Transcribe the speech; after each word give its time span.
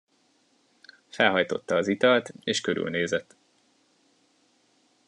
Felhajtotta 1.09 1.75
az 1.75 1.87
italt 1.87 2.33
és 2.43 2.61
körülnézett. 2.61 3.35